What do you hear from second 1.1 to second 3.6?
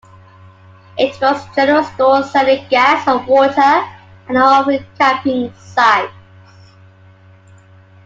was a general store selling gas and water